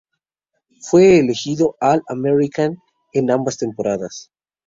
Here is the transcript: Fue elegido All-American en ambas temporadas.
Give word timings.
Fue 0.79 1.19
elegido 1.19 1.75
All-American 1.79 2.79
en 3.13 3.29
ambas 3.29 3.57
temporadas. 3.59 4.31